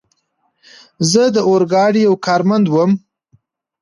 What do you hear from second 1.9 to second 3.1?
یو کارمند ووم.